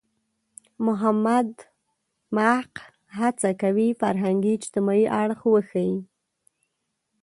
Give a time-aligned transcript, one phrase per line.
[0.85, 1.49] محمد
[2.35, 2.73] محق
[3.19, 5.95] هڅه کوي فرهنګي– اجتماعي اړخ وښيي.